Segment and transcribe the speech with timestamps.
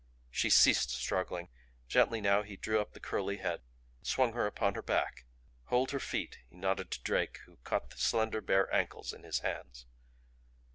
[0.31, 1.49] She ceased struggling;
[1.87, 3.61] gently now he drew up the curly head;
[4.01, 5.25] swung her upon her back.
[5.65, 9.41] "Hold her feet." He nodded to Drake, who caught the slender bare ankles in his
[9.41, 9.85] hands.